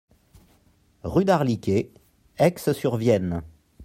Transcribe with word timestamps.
Rue 1.03 1.25
d'Arliquet, 1.25 1.91
Aixe-sur-Vienne 2.39 3.43